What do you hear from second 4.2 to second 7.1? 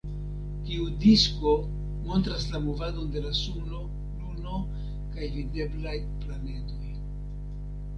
luno kaj videblaj planedoj.